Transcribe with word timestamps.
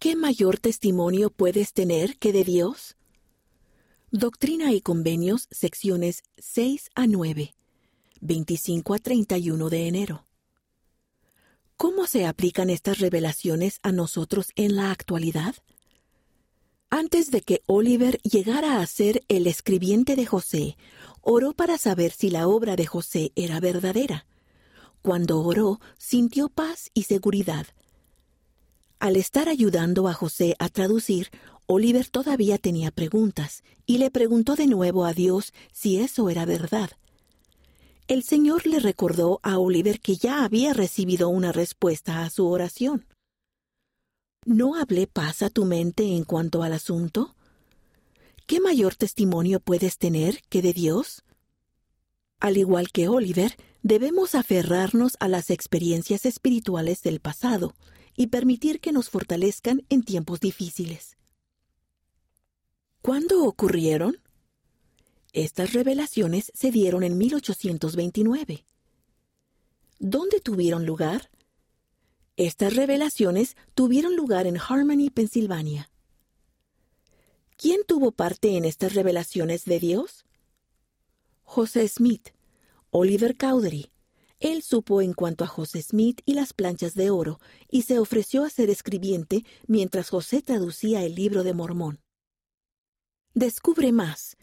¿Qué 0.00 0.16
mayor 0.16 0.58
testimonio 0.58 1.28
puedes 1.28 1.74
tener 1.74 2.16
que 2.16 2.32
de 2.32 2.42
Dios? 2.42 2.96
Doctrina 4.10 4.72
y 4.72 4.80
Convenios, 4.80 5.46
secciones 5.50 6.22
6 6.38 6.88
a 6.94 7.06
9, 7.06 7.54
25 8.22 8.94
a 8.94 8.98
31 8.98 9.68
de 9.68 9.88
enero. 9.88 10.24
¿Cómo 11.76 12.06
se 12.06 12.24
aplican 12.24 12.70
estas 12.70 12.98
revelaciones 12.98 13.78
a 13.82 13.92
nosotros 13.92 14.52
en 14.56 14.74
la 14.74 14.90
actualidad? 14.90 15.54
Antes 16.88 17.30
de 17.30 17.42
que 17.42 17.60
Oliver 17.66 18.22
llegara 18.22 18.80
a 18.80 18.86
ser 18.86 19.22
el 19.28 19.46
escribiente 19.46 20.16
de 20.16 20.24
José, 20.24 20.78
oró 21.20 21.52
para 21.52 21.76
saber 21.76 22.12
si 22.12 22.30
la 22.30 22.48
obra 22.48 22.74
de 22.74 22.86
José 22.86 23.32
era 23.36 23.60
verdadera. 23.60 24.26
Cuando 25.02 25.42
oró, 25.42 25.78
sintió 25.98 26.48
paz 26.48 26.90
y 26.94 27.02
seguridad, 27.02 27.66
al 29.00 29.16
estar 29.16 29.48
ayudando 29.48 30.08
a 30.08 30.12
José 30.12 30.54
a 30.58 30.68
traducir, 30.68 31.30
Oliver 31.66 32.06
todavía 32.08 32.58
tenía 32.58 32.90
preguntas 32.90 33.64
y 33.86 33.96
le 33.96 34.10
preguntó 34.10 34.56
de 34.56 34.66
nuevo 34.66 35.06
a 35.06 35.14
Dios 35.14 35.54
si 35.72 35.98
eso 35.98 36.28
era 36.28 36.44
verdad. 36.44 36.90
El 38.08 38.22
Señor 38.22 38.66
le 38.66 38.78
recordó 38.78 39.40
a 39.42 39.58
Oliver 39.58 40.00
que 40.00 40.16
ya 40.16 40.44
había 40.44 40.74
recibido 40.74 41.30
una 41.30 41.50
respuesta 41.50 42.24
a 42.24 42.30
su 42.30 42.46
oración. 42.46 43.06
¿No 44.44 44.74
hablé 44.74 45.06
paz 45.06 45.42
a 45.42 45.48
tu 45.48 45.64
mente 45.64 46.14
en 46.14 46.24
cuanto 46.24 46.62
al 46.62 46.74
asunto? 46.74 47.34
¿Qué 48.46 48.60
mayor 48.60 48.96
testimonio 48.96 49.60
puedes 49.60 49.96
tener 49.96 50.42
que 50.50 50.60
de 50.60 50.74
Dios? 50.74 51.24
Al 52.38 52.58
igual 52.58 52.90
que 52.90 53.08
Oliver, 53.08 53.56
debemos 53.82 54.34
aferrarnos 54.34 55.16
a 55.20 55.28
las 55.28 55.48
experiencias 55.48 56.26
espirituales 56.26 57.02
del 57.02 57.20
pasado 57.20 57.74
y 58.16 58.28
permitir 58.28 58.80
que 58.80 58.92
nos 58.92 59.08
fortalezcan 59.10 59.84
en 59.88 60.02
tiempos 60.02 60.40
difíciles. 60.40 61.16
¿Cuándo 63.02 63.44
ocurrieron? 63.44 64.20
Estas 65.32 65.72
revelaciones 65.72 66.52
se 66.54 66.70
dieron 66.70 67.02
en 67.02 67.16
1829. 67.16 68.66
¿Dónde 69.98 70.40
tuvieron 70.40 70.86
lugar? 70.86 71.30
Estas 72.36 72.74
revelaciones 72.74 73.56
tuvieron 73.74 74.16
lugar 74.16 74.46
en 74.46 74.56
Harmony, 74.56 75.10
Pensilvania. 75.12 75.90
¿Quién 77.56 77.82
tuvo 77.86 78.12
parte 78.12 78.56
en 78.56 78.64
estas 78.64 78.94
revelaciones 78.94 79.66
de 79.66 79.78
Dios? 79.78 80.24
José 81.42 81.86
Smith, 81.88 82.30
Oliver 82.90 83.36
Cowdery, 83.36 83.90
él 84.40 84.62
supo 84.62 85.02
en 85.02 85.12
cuanto 85.12 85.44
a 85.44 85.46
José 85.46 85.82
Smith 85.82 86.22
y 86.24 86.34
las 86.34 86.52
planchas 86.54 86.94
de 86.94 87.10
oro, 87.10 87.38
y 87.70 87.82
se 87.82 87.98
ofreció 87.98 88.44
a 88.44 88.50
ser 88.50 88.70
escribiente 88.70 89.44
mientras 89.66 90.08
José 90.08 90.42
traducía 90.42 91.04
el 91.04 91.14
libro 91.14 91.44
de 91.44 91.52
Mormón. 91.52 92.00
Descubre 93.34 93.92
más. 93.92 94.36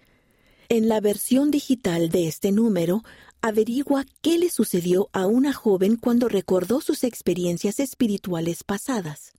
En 0.69 0.87
la 0.87 1.01
versión 1.01 1.49
digital 1.49 2.09
de 2.09 2.27
este 2.27 2.51
número, 2.51 3.03
averigua 3.41 4.05
qué 4.21 4.37
le 4.37 4.49
sucedió 4.49 5.09
a 5.13 5.25
una 5.25 5.53
joven 5.53 5.95
cuando 5.95 6.29
recordó 6.29 6.79
sus 6.81 7.03
experiencias 7.03 7.79
espirituales 7.79 8.63
pasadas. 8.63 9.33